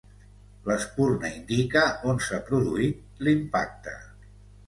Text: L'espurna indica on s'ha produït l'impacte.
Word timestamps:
L'espurna 0.69 1.29
indica 1.39 1.83
on 2.13 2.23
s'ha 2.29 2.41
produït 2.49 3.23
l'impacte. 3.27 3.97